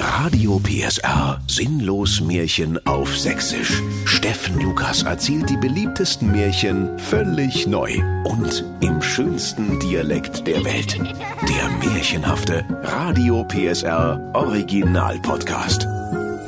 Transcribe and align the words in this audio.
Radio 0.00 0.60
PSR 0.60 1.40
Sinnlos 1.46 2.20
Märchen 2.20 2.84
auf 2.86 3.16
Sächsisch. 3.16 3.82
Steffen 4.04 4.60
Lukas 4.60 5.02
erzählt 5.02 5.48
die 5.48 5.56
beliebtesten 5.56 6.30
Märchen 6.32 6.98
völlig 6.98 7.66
neu 7.66 7.92
und 8.24 8.64
im 8.80 9.00
schönsten 9.02 9.78
Dialekt 9.80 10.46
der 10.46 10.64
Welt. 10.64 10.98
Der 10.98 11.90
märchenhafte 11.90 12.64
Radio 12.82 13.44
PSR 13.44 14.32
Original 14.34 15.18
Podcast. 15.20 15.86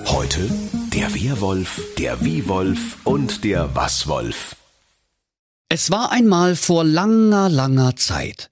Heute 0.07 0.49
der 0.95 1.15
Werwolf, 1.15 1.81
der 1.99 2.25
Wiewolf 2.25 2.97
und 3.05 3.45
der 3.45 3.75
Waswolf. 3.75 4.57
Es 5.69 5.91
war 5.91 6.13
einmal 6.13 6.57
vor 6.57 6.83
langer, 6.85 7.49
langer 7.49 7.95
Zeit. 7.97 8.51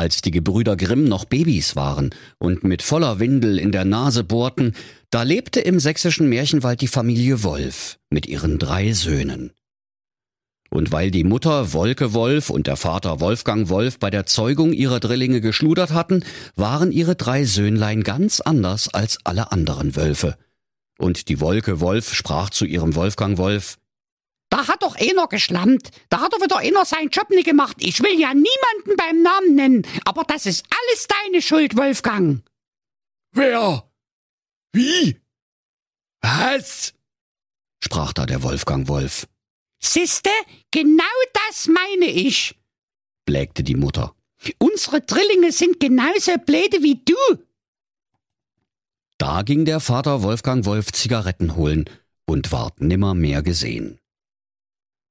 Als 0.00 0.22
die 0.22 0.30
Gebrüder 0.30 0.78
Grimm 0.78 1.04
noch 1.04 1.26
Babys 1.26 1.76
waren 1.76 2.08
und 2.38 2.64
mit 2.64 2.80
voller 2.80 3.18
Windel 3.18 3.58
in 3.58 3.70
der 3.70 3.84
Nase 3.84 4.24
bohrten, 4.24 4.74
da 5.10 5.24
lebte 5.24 5.60
im 5.60 5.78
sächsischen 5.78 6.26
Märchenwald 6.30 6.80
die 6.80 6.88
Familie 6.88 7.42
Wolf 7.42 7.98
mit 8.08 8.24
ihren 8.24 8.58
drei 8.58 8.94
Söhnen. 8.94 9.50
Und 10.70 10.90
weil 10.90 11.10
die 11.10 11.22
Mutter 11.22 11.74
Wolke 11.74 12.14
Wolf 12.14 12.48
und 12.48 12.66
der 12.66 12.76
Vater 12.76 13.20
Wolfgang 13.20 13.68
Wolf 13.68 13.98
bei 13.98 14.08
der 14.08 14.24
Zeugung 14.24 14.72
ihrer 14.72 15.00
Drillinge 15.00 15.42
geschludert 15.42 15.90
hatten, 15.90 16.24
waren 16.56 16.92
ihre 16.92 17.14
drei 17.14 17.44
Söhnlein 17.44 18.02
ganz 18.02 18.40
anders 18.40 18.88
als 18.94 19.18
alle 19.24 19.52
anderen 19.52 19.96
Wölfe. 19.96 20.38
Und 20.96 21.28
die 21.28 21.40
Wolke 21.40 21.80
Wolf 21.80 22.14
sprach 22.14 22.48
zu 22.48 22.64
ihrem 22.64 22.94
Wolfgang 22.94 23.36
Wolf, 23.36 23.76
da 24.60 24.68
hat 24.68 24.82
doch 24.82 24.96
einer 24.96 25.26
geschlammt. 25.26 25.90
Da 26.10 26.20
hat 26.20 26.32
doch 26.34 26.40
wieder 26.40 26.58
einer 26.58 26.84
seinen 26.84 27.08
Job 27.08 27.30
nicht 27.30 27.46
gemacht. 27.46 27.76
Ich 27.80 28.02
will 28.02 28.18
ja 28.20 28.34
niemanden 28.34 28.96
beim 28.96 29.22
Namen 29.22 29.54
nennen. 29.54 29.86
Aber 30.04 30.24
das 30.24 30.44
ist 30.44 30.64
alles 30.70 31.06
deine 31.06 31.40
Schuld, 31.40 31.76
Wolfgang. 31.76 32.42
Wer? 33.32 33.90
Wie? 34.72 35.18
Was? 36.20 36.92
sprach 37.82 38.12
da 38.12 38.26
der 38.26 38.42
Wolfgang 38.42 38.86
Wolf. 38.88 39.26
Siste, 39.82 40.30
genau 40.70 41.04
das 41.48 41.66
meine 41.66 42.10
ich, 42.10 42.54
blägte 43.24 43.62
die 43.62 43.76
Mutter. 43.76 44.14
Unsere 44.58 45.00
Drillinge 45.00 45.52
sind 45.52 45.80
genauso 45.80 46.36
blöde 46.44 46.82
wie 46.82 47.00
du. 47.02 47.14
Da 49.16 49.40
ging 49.42 49.64
der 49.64 49.80
Vater 49.80 50.22
Wolfgang 50.22 50.66
Wolf 50.66 50.92
Zigaretten 50.92 51.56
holen 51.56 51.88
und 52.26 52.52
ward 52.52 52.82
nimmer 52.82 53.14
mehr 53.14 53.42
gesehen. 53.42 53.99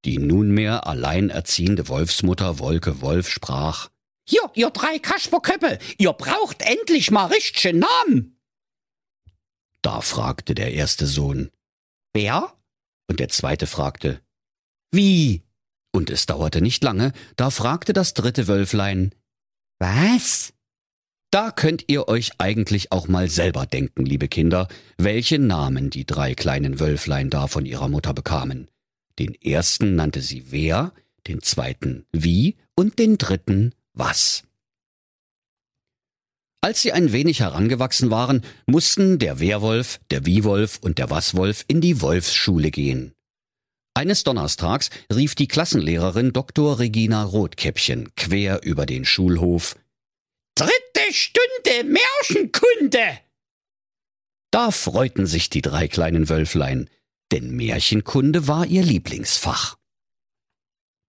Die 0.06 0.18
nunmehr 0.18 0.88
alleinerziehende 0.88 1.88
Wolfsmutter 1.90 2.60
Wolke 2.60 3.02
Wolf 3.02 3.30
sprach, 3.30 3.90
Hier, 4.28 4.50
ihr 4.54 4.70
drei 4.70 5.00
Kasperköppe, 5.00 5.78
ihr 5.98 6.14
braucht 6.14 6.62
endlich 6.62 7.12
mal 7.12 7.26
richtige 7.26 7.78
Namen. 7.78 8.40
Da 9.82 10.02
fragte 10.02 10.56
der 10.56 10.74
erste 10.74 11.06
Sohn, 11.06 11.50
Wer? 12.14 12.54
Und 13.10 13.20
der 13.20 13.30
zweite 13.30 13.68
fragte, 13.68 14.22
Wie? 14.92 15.44
Und 15.92 16.10
es 16.10 16.26
dauerte 16.26 16.62
nicht 16.62 16.84
lange, 16.84 17.12
da 17.36 17.50
fragte 17.50 17.94
das 17.94 18.14
dritte 18.14 18.48
Wölflein, 18.48 19.14
Was? 19.80 20.54
Da 21.32 21.52
könnt 21.52 21.86
ihr 21.88 22.08
euch 22.08 22.32
eigentlich 22.40 22.92
auch 22.92 23.08
mal 23.08 23.30
selber 23.30 23.66
denken, 23.66 24.06
liebe 24.06 24.28
Kinder, 24.28 24.68
welche 24.98 25.38
Namen 25.38 25.90
die 25.90 26.06
drei 26.06 26.34
kleinen 26.34 26.80
Wölflein 26.80 27.30
da 27.30 27.48
von 27.48 27.66
ihrer 27.66 27.88
Mutter 27.88 28.14
bekamen. 28.14 28.70
Den 29.20 29.36
ersten 29.36 29.96
nannte 29.96 30.22
sie 30.22 30.52
wer, 30.52 30.94
den 31.28 31.42
zweiten 31.42 32.06
wie 32.12 32.56
und 32.76 32.98
den 33.00 33.18
dritten 33.18 33.76
was. 33.94 34.44
Als 36.62 36.82
sie 36.82 36.92
ein 36.92 37.12
wenig 37.12 37.40
herangewachsen 37.40 38.12
waren, 38.12 38.44
mussten 38.66 39.20
der 39.20 39.40
Werwolf, 39.40 40.00
der 40.12 40.26
Wiewolf 40.26 40.80
und 40.82 40.98
der 40.98 41.10
Waswolf 41.10 41.64
in 41.68 41.82
die 41.82 42.02
Wolfsschule 42.02 42.72
gehen. 42.72 43.14
Eines 43.94 44.24
Donnerstags 44.24 44.90
rief 45.14 45.36
die 45.36 45.48
Klassenlehrerin 45.48 46.32
Dr. 46.32 46.80
Regina 46.80 47.24
Rotkäppchen 47.24 48.14
quer 48.16 48.62
über 48.64 48.86
den 48.86 49.04
Schulhof 49.04 49.78
Dritte 50.56 51.12
Stunde 51.12 51.84
Märchenkunde! 51.86 53.20
Da 54.52 54.72
freuten 54.72 55.28
sich 55.28 55.50
die 55.50 55.62
drei 55.62 55.88
kleinen 55.88 56.28
Wölflein, 56.28 56.90
denn 57.32 57.52
Märchenkunde 57.52 58.48
war 58.48 58.66
ihr 58.66 58.84
Lieblingsfach. 58.84 59.78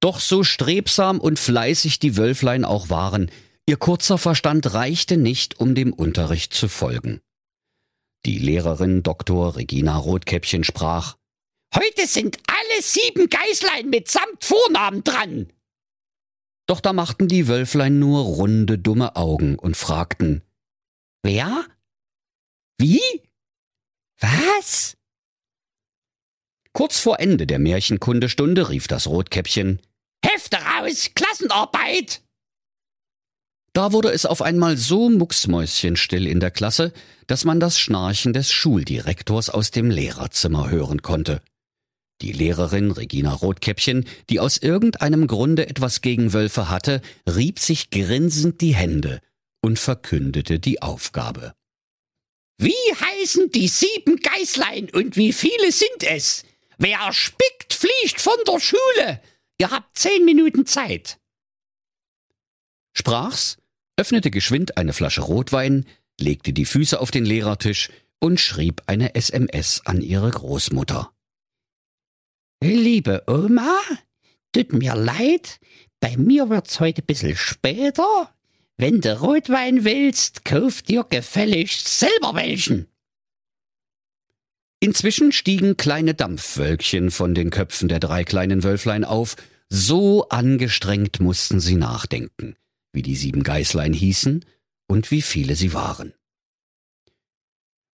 Doch 0.00 0.20
so 0.20 0.44
strebsam 0.44 1.20
und 1.20 1.38
fleißig 1.38 1.98
die 1.98 2.16
Wölflein 2.16 2.64
auch 2.64 2.88
waren, 2.88 3.30
ihr 3.66 3.76
kurzer 3.76 4.18
Verstand 4.18 4.72
reichte 4.72 5.16
nicht, 5.16 5.60
um 5.60 5.74
dem 5.74 5.92
Unterricht 5.92 6.54
zu 6.54 6.68
folgen. 6.68 7.20
Die 8.24 8.38
Lehrerin 8.38 9.02
Dr. 9.02 9.56
Regina 9.56 9.96
Rotkäppchen 9.96 10.64
sprach 10.64 11.16
Heute 11.74 12.06
sind 12.06 12.38
alle 12.48 12.82
sieben 12.82 13.28
Geißlein 13.28 13.88
mitsamt 13.88 14.44
Vornamen 14.44 15.04
dran. 15.04 15.52
Doch 16.66 16.80
da 16.80 16.92
machten 16.92 17.28
die 17.28 17.48
Wölflein 17.48 17.98
nur 17.98 18.22
runde, 18.22 18.78
dumme 18.78 19.16
Augen 19.16 19.58
und 19.58 19.76
fragten 19.76 20.42
Wer? 21.22 21.66
Wie? 22.78 23.00
Was? 24.20 24.96
Kurz 26.72 26.98
vor 26.98 27.20
Ende 27.20 27.46
der 27.46 27.58
Märchenkundestunde 27.58 28.68
rief 28.68 28.86
das 28.86 29.06
Rotkäppchen 29.06 29.80
Hefte 30.24 30.56
raus, 30.56 31.10
Klassenarbeit! 31.14 32.22
Da 33.72 33.92
wurde 33.92 34.10
es 34.10 34.26
auf 34.26 34.42
einmal 34.42 34.76
so 34.76 35.08
mucksmäuschenstill 35.08 36.26
in 36.26 36.40
der 36.40 36.50
Klasse, 36.50 36.92
dass 37.26 37.44
man 37.44 37.60
das 37.60 37.78
Schnarchen 37.78 38.32
des 38.32 38.50
Schuldirektors 38.50 39.48
aus 39.48 39.70
dem 39.70 39.90
Lehrerzimmer 39.90 40.70
hören 40.70 41.02
konnte. 41.02 41.40
Die 42.20 42.32
Lehrerin 42.32 42.90
Regina 42.90 43.32
Rotkäppchen, 43.32 44.06
die 44.28 44.40
aus 44.40 44.58
irgendeinem 44.58 45.26
Grunde 45.26 45.68
etwas 45.68 46.02
gegen 46.02 46.32
Wölfe 46.32 46.68
hatte, 46.68 47.00
rieb 47.28 47.58
sich 47.58 47.90
grinsend 47.90 48.60
die 48.60 48.74
Hände 48.74 49.20
und 49.62 49.78
verkündete 49.78 50.58
die 50.58 50.82
Aufgabe. 50.82 51.54
Wie 52.58 52.72
heißen 52.72 53.50
die 53.52 53.68
sieben 53.68 54.16
Geißlein 54.16 54.90
und 54.90 55.16
wie 55.16 55.32
viele 55.32 55.72
sind 55.72 56.02
es? 56.02 56.44
Wer 56.80 57.12
spickt, 57.12 57.74
fliegt 57.74 58.22
von 58.22 58.38
der 58.46 58.58
Schule. 58.58 59.20
Ihr 59.58 59.70
habt 59.70 59.98
zehn 59.98 60.24
Minuten 60.24 60.64
Zeit. 60.64 61.20
Sprach's, 62.96 63.58
öffnete 63.96 64.30
geschwind 64.30 64.78
eine 64.78 64.94
Flasche 64.94 65.20
Rotwein, 65.20 65.86
legte 66.18 66.54
die 66.54 66.64
Füße 66.64 66.98
auf 66.98 67.10
den 67.10 67.26
Lehrertisch 67.26 67.90
und 68.18 68.40
schrieb 68.40 68.82
eine 68.86 69.14
SMS 69.14 69.82
an 69.84 70.00
ihre 70.00 70.30
Großmutter. 70.30 71.12
Liebe 72.62 73.24
Oma, 73.26 73.78
tut 74.52 74.72
mir 74.72 74.94
leid, 74.94 75.60
bei 76.00 76.16
mir 76.16 76.48
wird's 76.48 76.80
heute 76.80 77.02
bissel 77.02 77.36
später. 77.36 78.34
Wenn 78.78 79.02
du 79.02 79.20
Rotwein 79.20 79.84
willst, 79.84 80.46
kauf 80.46 80.80
dir 80.80 81.04
gefälligst 81.04 81.86
selber 81.86 82.34
welchen. 82.34 82.89
Inzwischen 84.80 85.30
stiegen 85.30 85.76
kleine 85.76 86.14
Dampfwölkchen 86.14 87.10
von 87.10 87.34
den 87.34 87.50
Köpfen 87.50 87.88
der 87.88 88.00
drei 88.00 88.24
kleinen 88.24 88.64
Wölflein 88.64 89.04
auf, 89.04 89.36
so 89.68 90.28
angestrengt 90.30 91.20
mussten 91.20 91.60
sie 91.60 91.76
nachdenken, 91.76 92.56
wie 92.92 93.02
die 93.02 93.14
sieben 93.14 93.42
Geißlein 93.42 93.92
hießen 93.92 94.44
und 94.88 95.10
wie 95.10 95.20
viele 95.20 95.54
sie 95.54 95.74
waren. 95.74 96.14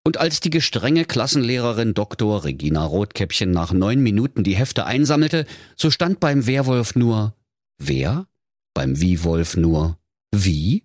Und 0.05 0.19
als 0.19 0.39
die 0.39 0.51
gestrenge 0.51 1.05
Klassenlehrerin 1.05 1.93
Dr. 1.93 2.45
Regina 2.45 2.85
Rotkäppchen 2.85 3.51
nach 3.51 3.73
neun 3.73 4.01
Minuten 4.01 4.45
die 4.45 4.55
Hefte 4.55 4.87
einsammelte, 4.87 5.45
so 5.75 5.91
stand 5.91 6.21
beim 6.21 6.47
Werwolf 6.47 6.95
nur 6.95 7.35
wer, 7.79 8.29
beim 8.73 9.01
Wiewolf 9.01 9.57
nur 9.57 9.99
wie 10.31 10.85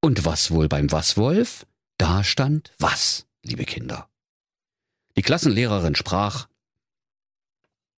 und 0.00 0.24
was 0.24 0.50
wohl 0.50 0.68
beim 0.68 0.90
Waswolf? 0.90 1.66
Da 1.98 2.24
stand 2.24 2.72
was, 2.78 3.26
liebe 3.44 3.64
Kinder. 3.64 4.08
Die 5.16 5.22
Klassenlehrerin 5.22 5.94
sprach 5.94 6.48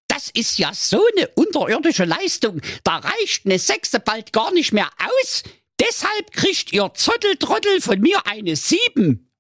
Das 0.09 0.31
ist 0.31 0.59
ja 0.59 0.73
so 0.75 1.03
eine 1.17 1.29
unterirdische 1.29 2.05
Leistung, 2.05 2.61
da 2.85 2.97
reicht 2.97 3.47
ne 3.47 3.59
Sechste 3.59 4.01
bald 4.01 4.33
gar 4.33 4.53
nicht 4.53 4.73
mehr 4.73 4.91
aus. 4.99 5.43
Deshalb 5.81 6.33
kriegt 6.33 6.73
ihr 6.73 6.91
Zotteltrottel 6.95 7.81
von 7.81 8.01
mir 8.01 8.27
eine 8.27 8.57
Sieben. 8.57 9.31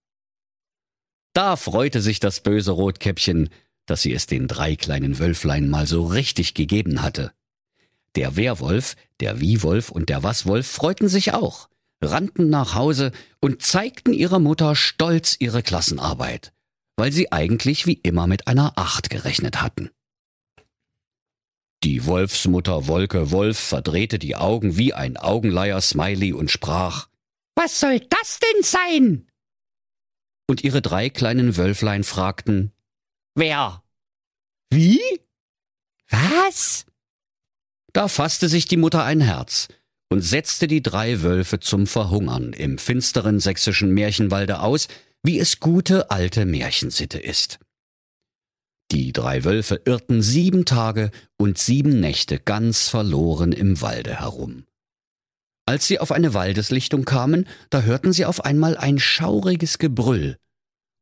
Da 1.33 1.57
freute 1.57 2.01
sich 2.01 2.21
das 2.21 2.41
böse 2.41 2.73
Rotkäppchen, 2.73 3.51
dass 3.87 4.03
sie 4.03 4.13
es 4.13 4.27
den 4.27 4.49
drei 4.49 4.77
kleinen 4.77 5.19
Wölflein 5.19 5.69
mal 5.69 5.87
so 5.87 6.05
richtig 6.07 6.55
gegeben 6.55 7.03
hatte. 7.03 7.33
Der 8.17 8.37
Werwolf, 8.37 8.97
der 9.21 9.41
Wiewolf 9.41 9.91
und 9.91 10.09
der 10.09 10.23
Waswolf 10.23 10.67
freuten 10.67 11.09
sich 11.09 11.35
auch, 11.35 11.69
rannten 12.01 12.49
nach 12.49 12.75
Hause 12.75 13.13
und 13.41 13.63
zeigten 13.63 14.13
ihrer 14.13 14.39
Mutter 14.39 14.75
stolz 14.75 15.37
ihre 15.39 15.63
Klassenarbeit, 15.63 16.53
weil 16.97 17.13
sie 17.13 17.31
eigentlich 17.33 17.87
wie 17.87 18.01
immer 18.03 18.27
mit 18.27 18.47
einer 18.47 18.73
Acht 18.77 19.11
gerechnet 19.11 19.63
hatten. 19.63 19.91
Die 21.85 22.07
Wolfsmutter 22.07 22.87
Wolke 22.89 23.31
Wolf 23.31 23.59
verdrehte 23.59 24.19
die 24.19 24.35
Augen 24.35 24.77
wie 24.77 24.95
ein 24.95 25.17
Augenleier 25.17 25.81
Smiley 25.81 26.33
und 26.33 26.51
sprach 26.51 27.09
Was 27.55 27.81
soll 27.81 28.01
das 28.01 28.41
denn 28.41 28.63
sein? 28.63 29.27
und 30.49 30.63
ihre 30.65 30.81
drei 30.81 31.11
kleinen 31.11 31.57
Wölflein 31.57 32.05
fragten, 32.05 32.73
Wer? 33.35 33.83
Wie? 34.71 35.01
Was? 36.09 36.87
Da 37.93 38.09
fasste 38.09 38.49
sich 38.49 38.67
die 38.67 38.77
Mutter 38.77 39.05
ein 39.05 39.21
Herz 39.21 39.69
und 40.09 40.23
setzte 40.23 40.69
die 40.69 40.83
drei 40.83 41.23
Wölfe 41.23 41.61
zum 41.61 41.87
Verhungern 41.87 42.53
im 42.53 42.79
finsteren 42.79 43.41
sächsischen 43.41 43.91
Märchenwalde 43.93 44.61
aus, 44.61 44.89
wie 45.23 45.39
es 45.39 45.61
gute 45.61 46.11
alte 46.11 46.47
Märchensitte 46.47 47.19
ist. 47.19 47.59
Die 48.93 49.13
drei 49.13 49.45
Wölfe 49.45 49.81
irrten 49.85 50.23
sieben 50.23 50.65
Tage 50.65 51.11
und 51.37 51.59
sieben 51.59 51.99
Nächte 51.99 52.39
ganz 52.39 52.89
verloren 52.89 53.53
im 53.53 53.81
Walde 53.81 54.21
herum. 54.21 54.65
Als 55.67 55.89
sie 55.89 55.99
auf 55.99 56.13
eine 56.13 56.35
Waldeslichtung 56.35 57.05
kamen, 57.05 57.49
da 57.71 57.83
hörten 57.83 58.13
sie 58.13 58.25
auf 58.25 58.45
einmal 58.45 58.77
ein 58.77 59.01
schauriges 59.01 59.79
Gebrüll, 59.79 60.39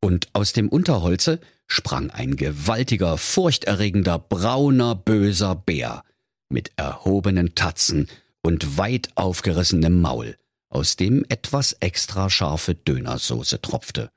und 0.04 0.28
aus 0.34 0.52
dem 0.52 0.68
Unterholze 0.68 1.40
sprang 1.66 2.10
ein 2.10 2.36
gewaltiger, 2.36 3.16
furchterregender, 3.16 4.18
brauner, 4.18 4.94
böser 4.94 5.54
Bär 5.54 6.04
mit 6.50 6.72
erhobenen 6.76 7.54
Tatzen 7.54 8.08
und 8.42 8.76
weit 8.76 9.08
aufgerissenem 9.14 10.00
Maul, 10.02 10.36
aus 10.74 10.96
dem 10.96 11.24
etwas 11.28 11.74
extra 11.80 12.28
scharfe 12.28 12.74
Dönersoße 12.74 13.60
tropfte. 13.60 14.10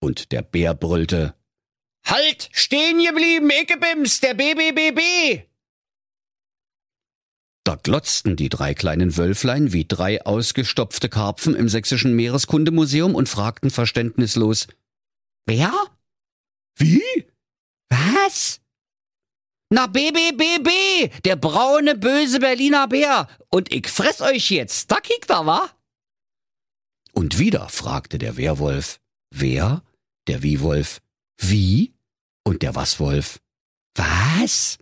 Und 0.00 0.32
der 0.32 0.42
Bär 0.42 0.74
brüllte 0.74 1.34
Halt! 2.04 2.48
Stehen 2.52 2.98
geblieben, 3.04 3.50
Ickebims, 3.50 4.20
der 4.20 4.34
BBBB! 4.34 5.46
Da 7.64 7.76
glotzten 7.76 8.34
die 8.34 8.48
drei 8.48 8.74
kleinen 8.74 9.16
Wölflein 9.16 9.72
wie 9.72 9.84
drei 9.86 10.24
ausgestopfte 10.26 11.08
Karpfen 11.08 11.54
im 11.54 11.68
sächsischen 11.68 12.14
Meereskundemuseum 12.14 13.14
und 13.14 13.28
fragten 13.28 13.70
verständnislos 13.70 14.66
Wer? 15.46 15.72
Wie? 16.76 17.02
Was? 17.88 18.60
Na, 19.70 19.86
BBBB, 19.86 21.22
der 21.24 21.36
braune, 21.36 21.94
böse 21.94 22.40
Berliner 22.40 22.88
Bär. 22.88 23.28
Und 23.48 23.72
ich 23.72 23.88
fress 23.88 24.20
euch 24.20 24.50
jetzt. 24.50 24.90
Da 24.90 24.96
kickt 24.96 25.30
er, 25.30 25.46
wa? 25.46 25.70
Und 27.12 27.38
wieder 27.38 27.68
fragte 27.68 28.18
der 28.18 28.36
Werwolf 28.36 28.98
Wer? 29.30 29.82
Der 30.26 30.42
Wiewolf 30.42 31.00
Wie? 31.38 31.94
Und 32.44 32.62
der 32.62 32.74
Waswolf 32.74 33.40
Was? 33.94 34.78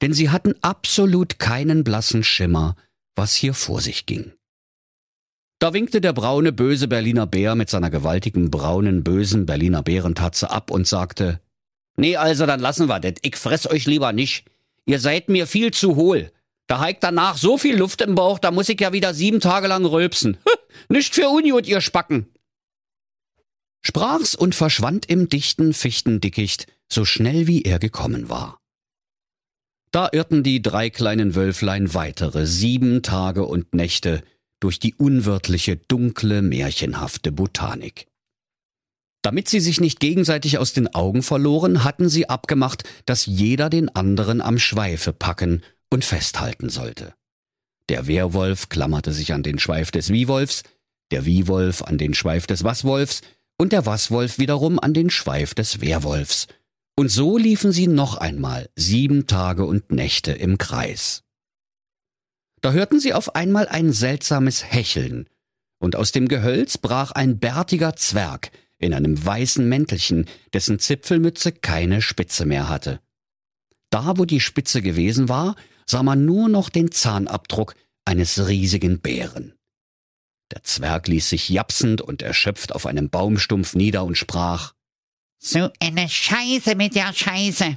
Denn 0.00 0.12
sie 0.12 0.30
hatten 0.30 0.54
absolut 0.62 1.38
keinen 1.38 1.84
blassen 1.84 2.24
Schimmer, 2.24 2.76
was 3.16 3.34
hier 3.34 3.54
vor 3.54 3.80
sich 3.80 4.06
ging. 4.06 4.32
Da 5.58 5.72
winkte 5.72 6.00
der 6.00 6.12
braune, 6.12 6.52
böse 6.52 6.86
Berliner 6.86 7.26
Bär 7.26 7.56
mit 7.56 7.68
seiner 7.68 7.90
gewaltigen, 7.90 8.50
braunen, 8.50 9.02
bösen 9.02 9.44
Berliner 9.44 9.82
Bärentatze 9.82 10.50
ab 10.50 10.70
und 10.70 10.86
sagte, 10.86 11.40
Nee, 11.96 12.16
also 12.16 12.46
dann 12.46 12.60
lassen 12.60 12.88
wir 12.88 13.00
das. 13.00 13.14
Ich 13.22 13.36
fress 13.36 13.68
euch 13.68 13.86
lieber 13.86 14.12
nicht. 14.12 14.44
Ihr 14.86 15.00
seid 15.00 15.28
mir 15.28 15.48
viel 15.48 15.72
zu 15.72 15.96
hohl. 15.96 16.30
Da 16.68 16.78
heigt 16.78 17.02
danach 17.02 17.36
so 17.36 17.58
viel 17.58 17.76
Luft 17.76 18.02
im 18.02 18.14
Bauch, 18.14 18.38
da 18.38 18.52
muss 18.52 18.68
ich 18.68 18.80
ja 18.80 18.92
wieder 18.92 19.14
sieben 19.14 19.40
Tage 19.40 19.66
lang 19.66 19.84
rülpsen. 19.84 20.36
nicht 20.88 21.14
für 21.14 21.28
Unjut, 21.28 21.66
ihr 21.66 21.80
Spacken. 21.80 22.26
Sprach's 23.82 24.34
und 24.34 24.54
verschwand 24.54 25.06
im 25.06 25.28
dichten 25.28 25.72
Fichtendickicht, 25.72 26.66
so 26.90 27.04
schnell 27.04 27.46
wie 27.46 27.62
er 27.62 27.78
gekommen 27.78 28.28
war. 28.28 28.60
Da 29.90 30.08
irrten 30.12 30.42
die 30.42 30.60
drei 30.60 30.90
kleinen 30.90 31.34
Wölflein 31.34 31.94
weitere 31.94 32.46
sieben 32.46 33.02
Tage 33.02 33.44
und 33.44 33.74
Nächte 33.74 34.22
durch 34.60 34.80
die 34.80 34.94
unwirtliche, 34.94 35.76
dunkle, 35.76 36.42
märchenhafte 36.42 37.32
Botanik. 37.32 38.06
Damit 39.22 39.48
sie 39.48 39.60
sich 39.60 39.80
nicht 39.80 40.00
gegenseitig 40.00 40.58
aus 40.58 40.72
den 40.72 40.94
Augen 40.94 41.22
verloren, 41.22 41.84
hatten 41.84 42.08
sie 42.08 42.28
abgemacht, 42.28 42.84
dass 43.06 43.26
jeder 43.26 43.70
den 43.70 43.88
anderen 43.88 44.40
am 44.40 44.58
Schweife 44.58 45.12
packen 45.12 45.62
und 45.90 46.04
festhalten 46.04 46.68
sollte. 46.68 47.14
Der 47.88 48.06
Wehrwolf 48.06 48.68
klammerte 48.68 49.12
sich 49.12 49.32
an 49.32 49.42
den 49.42 49.58
Schweif 49.58 49.90
des 49.90 50.10
Wiewolfs, 50.10 50.62
der 51.10 51.24
Wiewolf 51.24 51.82
an 51.82 51.98
den 51.98 52.14
Schweif 52.14 52.46
des 52.46 52.64
Waswolfs 52.64 53.22
und 53.56 53.72
der 53.72 53.86
Waswolf 53.86 54.38
wiederum 54.38 54.78
an 54.78 54.94
den 54.94 55.10
Schweif 55.10 55.54
des 55.54 55.80
Wehrwolfs. 55.80 56.46
Und 56.96 57.08
so 57.10 57.38
liefen 57.38 57.72
sie 57.72 57.86
noch 57.86 58.16
einmal 58.16 58.68
sieben 58.76 59.26
Tage 59.26 59.64
und 59.64 59.90
Nächte 59.90 60.32
im 60.32 60.58
Kreis. 60.58 61.22
Da 62.60 62.72
hörten 62.72 62.98
sie 63.00 63.14
auf 63.14 63.36
einmal 63.36 63.68
ein 63.68 63.92
seltsames 63.92 64.64
Hecheln, 64.64 65.28
und 65.78 65.96
aus 65.96 66.12
dem 66.12 66.28
Gehölz 66.28 66.76
brach 66.76 67.12
ein 67.12 67.38
bärtiger 67.38 67.94
Zwerg 67.94 68.50
in 68.78 68.94
einem 68.94 69.24
weißen 69.24 69.68
Mäntelchen, 69.68 70.26
dessen 70.52 70.78
Zipfelmütze 70.78 71.52
keine 71.52 72.02
Spitze 72.02 72.46
mehr 72.46 72.68
hatte. 72.68 73.00
Da, 73.90 74.18
wo 74.18 74.24
die 74.24 74.40
Spitze 74.40 74.82
gewesen 74.82 75.28
war, 75.28 75.56
sah 75.88 76.02
man 76.02 76.24
nur 76.24 76.48
noch 76.48 76.68
den 76.68 76.92
Zahnabdruck 76.92 77.74
eines 78.04 78.46
riesigen 78.46 79.00
Bären. 79.00 79.54
Der 80.52 80.62
Zwerg 80.62 81.08
ließ 81.08 81.28
sich 81.28 81.48
japsend 81.48 82.00
und 82.00 82.22
erschöpft 82.22 82.74
auf 82.74 82.86
einem 82.86 83.10
Baumstumpf 83.10 83.74
nieder 83.74 84.04
und 84.04 84.16
sprach 84.16 84.72
So 85.38 85.70
eine 85.80 86.08
Scheiße 86.08 86.74
mit 86.74 86.94
der 86.94 87.12
Scheiße. 87.12 87.76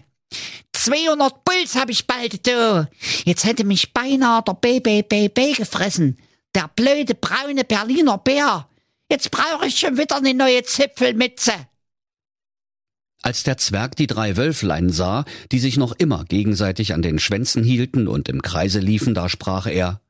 200 0.74 1.44
Puls 1.44 1.76
hab 1.76 1.90
ich 1.90 2.08
bald, 2.08 2.48
du. 2.48 2.90
Jetzt 3.26 3.46
hätte 3.46 3.66
mich 3.66 3.94
beinahe 3.94 4.42
der 4.44 4.54
BBBB 4.54 5.58
gefressen. 5.58 6.18
Der 6.56 6.70
blöde 6.70 7.14
braune 7.16 7.64
Berliner 7.64 8.18
Bär. 8.18 8.68
Jetzt 9.10 9.32
brauche 9.32 9.68
ich 9.68 9.78
schon 9.78 9.98
wieder 9.98 10.18
eine 10.18 10.34
neue 10.34 10.64
Zipfelmütze. 10.64 11.54
Als 13.24 13.44
der 13.44 13.58
Zwerg 13.58 13.96
die 13.96 14.08
drei 14.08 14.36
Wölflein 14.36 14.90
sah, 14.90 15.26
die 15.52 15.60
sich 15.60 15.78
noch 15.78 15.92
immer 15.94 16.26
gegenseitig 16.26 16.94
an 16.94 17.02
den 17.02 17.20
Schwänzen 17.20 17.64
hielten 17.64 18.08
und 18.08 18.30
im 18.30 18.42
Kreise 18.42 18.80
liefen, 18.80 19.14
da 19.14 19.30
sprach 19.30 19.68
er 19.68 20.02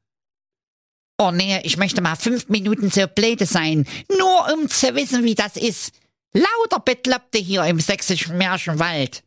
Oh 1.18 1.30
nee, 1.30 1.60
ich 1.63 1.78
möchte 1.78 2.02
mal 2.02 2.16
fünf 2.16 2.50
Minuten 2.50 2.90
so 2.90 3.06
blöde 3.08 3.46
sein, 3.46 3.86
nur 4.10 4.54
um 4.54 4.68
zu 4.68 4.96
wissen, 4.96 5.24
wie 5.24 5.36
das 5.36 5.56
ist. 5.56 5.94
Lauter 6.34 6.81
Bekloppte 6.84 7.38
hier 7.38 7.63
im 7.66 7.80
sächsischen 7.80 8.40
Märchenwald. 8.40 9.24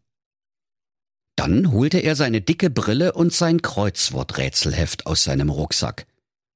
Dann 1.37 1.71
holte 1.71 1.99
er 1.99 2.17
seine 2.17 2.41
dicke 2.41 2.71
Brille 2.71 3.13
und 3.13 3.33
sein 3.33 3.63
Kreuzworträtselheft 3.63 5.07
aus 5.07 5.23
seinem 5.23 5.51
Rucksack, 5.51 6.07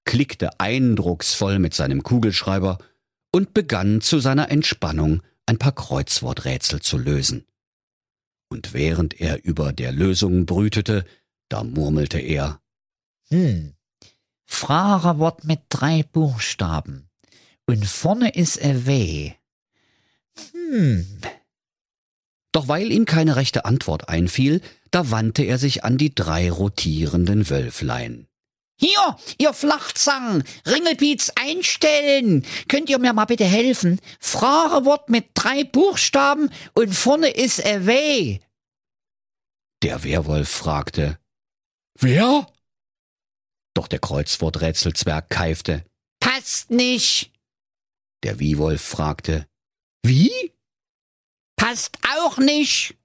klickte 0.04 0.58
eindrucksvoll 0.58 1.60
mit 1.60 1.74
seinem 1.74 2.02
Kugelschreiber 2.02 2.78
und 3.30 3.54
begann 3.54 4.00
zu 4.00 4.18
seiner 4.18 4.50
Entspannung 4.50 5.22
ein 5.48 5.58
paar 5.58 5.72
Kreuzworträtsel 5.72 6.80
zu 6.80 6.98
lösen. 6.98 7.46
Und 8.50 8.74
während 8.74 9.20
er 9.20 9.44
über 9.44 9.72
der 9.72 9.92
Lösung 9.92 10.46
brütete, 10.46 11.04
da 11.48 11.64
murmelte 11.64 12.18
er 12.18 12.60
Hm. 13.30 13.74
Fragerwort 14.46 15.44
mit 15.44 15.60
drei 15.68 16.02
Buchstaben. 16.02 17.08
Und 17.66 17.84
vorne 17.84 18.34
ist 18.34 18.62
a 18.62 18.86
W. 18.86 19.32
Hm. 20.52 21.20
Doch 22.52 22.68
weil 22.68 22.90
ihm 22.90 23.04
keine 23.04 23.36
rechte 23.36 23.64
Antwort 23.64 24.08
einfiel, 24.08 24.62
da 24.90 25.10
wandte 25.10 25.44
er 25.44 25.58
sich 25.58 25.84
an 25.84 25.98
die 25.98 26.14
drei 26.14 26.50
rotierenden 26.50 27.50
Wölflein. 27.50 28.27
Hier, 28.80 29.16
ihr 29.38 29.52
Flachzangen, 29.52 30.44
Ringelpiez 30.64 31.30
einstellen. 31.30 32.46
Könnt 32.68 32.88
ihr 32.88 32.98
mir 32.98 33.12
mal 33.12 33.24
bitte 33.24 33.44
helfen? 33.44 34.00
Fragewort 34.20 35.08
mit 35.08 35.30
drei 35.34 35.64
Buchstaben 35.64 36.50
und 36.74 36.92
vorne 36.94 37.28
ist 37.30 37.64
away. 37.66 38.40
Der 39.82 40.04
Werwolf 40.04 40.48
fragte, 40.48 41.18
Wer? 41.98 42.46
doch 43.74 43.88
der 43.88 43.98
Kreuzworträtselzwerg 43.98 45.28
keifte. 45.30 45.84
Passt 46.20 46.70
nicht. 46.70 47.32
Der 48.24 48.38
Wiewolf 48.40 48.82
fragte, 48.82 49.48
Wie? 50.04 50.52
Passt 51.56 51.96
auch 52.16 52.38
nicht. 52.38 52.96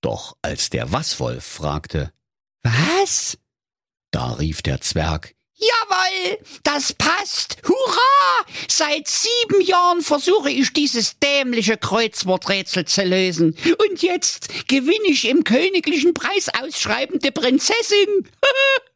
doch 0.00 0.36
als 0.42 0.70
der 0.70 0.90
Waswolf 0.92 1.44
fragte, 1.44 2.12
Was? 2.62 3.38
Da 4.12 4.32
rief 4.34 4.62
der 4.62 4.80
Zwerg, 4.80 5.34
Jawohl, 5.62 6.38
das 6.64 6.92
passt. 6.92 7.58
Hurra! 7.68 8.46
Seit 8.68 9.06
sieben 9.06 9.60
Jahren 9.60 10.02
versuche 10.02 10.50
ich 10.50 10.72
dieses 10.72 11.20
dämliche 11.20 11.76
Kreuzworträtsel 11.76 12.84
zu 12.84 13.04
lösen. 13.04 13.56
Und 13.88 14.02
jetzt 14.02 14.48
gewinne 14.66 15.06
ich 15.06 15.28
im 15.28 15.44
königlichen 15.44 16.14
Preisausschreiben 16.14 17.20
die 17.20 17.30
Prinzessin. 17.30 18.28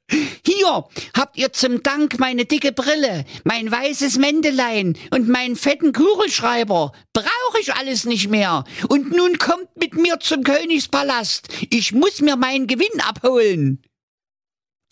Hier 0.45 0.89
habt 1.17 1.37
ihr 1.37 1.53
zum 1.53 1.85
Dank 1.85 2.19
meine 2.19 2.47
dicke 2.47 2.73
Brille, 2.73 3.25
mein 3.45 3.71
weißes 3.71 4.19
Mändelein 4.19 4.99
und 5.11 5.29
meinen 5.29 5.55
fetten 5.55 5.93
Kugelschreiber. 5.93 6.93
Brauche 7.13 7.61
ich 7.61 7.75
alles 7.75 8.07
nicht 8.07 8.29
mehr. 8.29 8.65
Und 8.89 9.15
nun 9.15 9.39
kommt 9.39 9.77
mit 9.77 9.95
mir 9.95 10.19
zum 10.19 10.43
Königspalast. 10.43 11.49
Ich 11.71 11.93
muss 11.93 12.21
mir 12.21 12.37
meinen 12.37 12.67
Gewinn 12.67 13.01
abholen. 13.01 13.83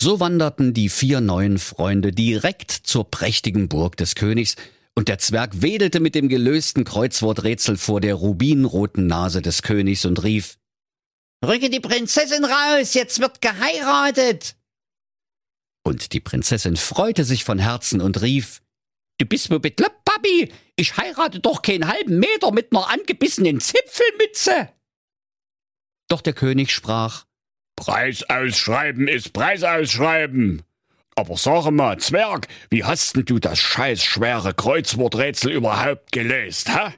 So 0.01 0.21
wanderten 0.21 0.75
die 0.75 0.89
vier 0.89 1.21
neuen 1.21 1.59
Freunde 1.59 2.13
direkt 2.13 2.71
zur 2.71 3.11
prächtigen 3.11 3.69
Burg 3.69 3.97
des 3.97 4.15
Königs 4.15 4.57
und 4.95 5.09
der 5.09 5.19
Zwerg 5.19 5.63
wedelte 5.63 6.01
mit 6.01 6.15
dem 6.15 6.29
gelösten 6.29 6.85
Kreuzworträtsel 6.85 7.77
vor 7.77 8.01
der 8.01 8.15
rubinroten 8.15 9.07
Nase 9.07 9.43
des 9.43 9.63
Königs 9.63 10.05
und 10.05 10.23
rief 10.23 10.59
Rücke 11.45 11.69
die 11.69 11.81
Prinzessin 11.81 12.45
raus, 12.45 12.95
jetzt 12.95 13.21
wird 13.21 13.41
geheiratet. 13.41 14.57
Und 15.85 16.13
die 16.13 16.21
Prinzessin 16.21 16.77
freute 16.77 17.25
sich 17.25 17.45
von 17.45 17.59
Herzen 17.59 18.01
und 18.01 18.23
rief 18.23 18.63
Du 19.19 19.27
bist 19.27 19.51
wohl 19.51 19.61
bekloppt, 19.61 20.05
Papi. 20.05 20.53
Ich 20.77 20.97
heirate 20.97 21.39
doch 21.39 21.63
keinen 21.63 21.87
halben 21.87 22.19
Meter 22.19 22.51
mit 22.51 22.73
ner 22.73 22.91
angebissenen 22.91 23.61
Zipfelmütze. 23.61 24.71
Doch 26.09 26.21
der 26.21 26.33
König 26.33 26.73
sprach 26.73 27.25
Preis 27.77 28.23
ausschreiben 28.29 29.09
ist 29.09 29.33
Preis 29.33 29.63
ausschreiben. 29.63 30.63
Aber 31.17 31.37
sag 31.37 31.71
mal, 31.71 31.99
Zwerg, 31.99 32.49
wie 32.71 32.85
hast 32.85 33.17
denn 33.17 33.25
du 33.25 33.39
das 33.39 33.59
scheiß 33.59 34.03
schwere 34.03 34.53
Kreuzworträtsel 34.55 35.53
überhaupt 35.53 36.11
gelöst, 36.13 36.69
hä? 36.69 36.93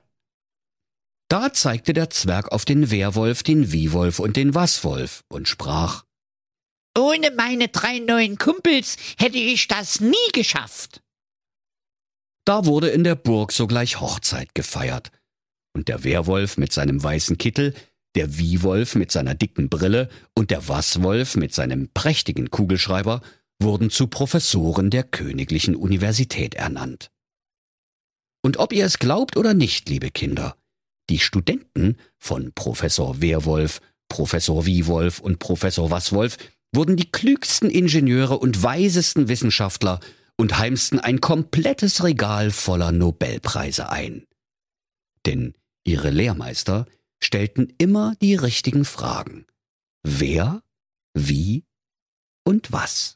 Da 1.28 1.52
zeigte 1.52 1.92
der 1.92 2.09
Zwerg 2.11 2.52
auf 2.52 2.64
den 2.64 2.90
Werwolf, 2.90 3.42
den 3.42 3.73
Wiewolf 3.73 4.21
und 4.21 4.37
den 4.37 4.54
Wasswolf 4.54 5.25
und 5.28 5.49
sprach 5.49 6.04
Ohne 6.97 7.30
meine 7.33 7.68
drei 7.68 7.99
neuen 7.99 8.38
Kumpels 8.38 8.97
hätte 9.18 9.38
ich 9.38 9.66
das 9.66 10.00
nie 10.00 10.14
geschafft. 10.33 11.02
Da 12.47 12.64
wurde 12.64 12.90
in 12.90 13.02
der 13.02 13.16
Burg 13.16 13.50
sogleich 13.50 14.00
Hochzeit 14.00 14.54
gefeiert. 14.54 15.11
Und 15.75 15.88
der 15.88 16.04
Werwolf 16.04 16.56
mit 16.56 16.73
seinem 16.73 17.02
weißen 17.02 17.37
Kittel, 17.38 17.75
der 18.17 18.39
Wiewolf 18.39 18.95
mit 18.95 19.13
seiner 19.13 19.35
dicken 19.35 19.69
Brille 19.69 20.09
und 20.35 20.51
der 20.51 20.69
Wasswolf 20.69 21.37
mit 21.37 21.55
seinem 21.55 21.89
prächtigen 21.93 22.51
Kugelschreiber 22.51 23.21
wurden 23.61 23.91
zu 23.91 24.07
Professoren 24.07 24.91
der 24.91 25.03
Königlichen 25.03 25.77
Universität 25.77 26.55
ernannt. 26.55 27.11
Und 28.43 28.59
ob 28.59 28.73
ihr 28.73 28.85
es 28.85 28.99
glaubt 28.99 29.37
oder 29.37 29.55
nicht, 29.55 29.89
liebe 29.89 30.11
Kinder, 30.11 30.57
die 31.11 31.19
Studenten 31.19 31.97
von 32.19 32.53
Professor 32.55 33.21
Werwolf, 33.21 33.81
Professor 34.09 34.67
Wiewolf 34.67 35.21
und 35.21 35.39
Professor 35.39 35.91
Wasswolf 35.91 36.37
wurden 36.73 36.97
die 36.97 37.11
klügsten 37.11 37.71
Ingenieure 37.71 38.39
und 38.39 38.63
weisesten 38.63 39.29
Wissenschaftler 39.29 40.01
und 40.37 40.59
heimsten 40.59 41.01
ein 41.01 41.21
komplettes 41.21 42.05
Regal 42.05 42.51
voller 42.51 42.93
Nobelpreise 42.93 43.89
ein. 43.91 44.27
Denn 45.25 45.55
ihre 45.85 46.11
Lehrmeister 46.11 46.87
stellten 47.23 47.73
immer 47.79 48.15
die 48.21 48.35
richtigen 48.35 48.85
Fragen. 48.85 49.47
Wer, 50.03 50.63
wie 51.15 51.65
und 52.45 52.73
was. 52.73 53.16